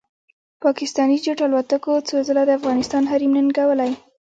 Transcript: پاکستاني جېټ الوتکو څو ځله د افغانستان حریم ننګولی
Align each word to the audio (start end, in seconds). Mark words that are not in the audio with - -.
پاکستاني 0.63 1.17
جېټ 1.23 1.39
الوتکو 1.45 1.93
څو 2.07 2.15
ځله 2.27 2.43
د 2.45 2.49
افغانستان 2.59 3.03
حریم 3.11 3.31
ننګولی 3.37 3.91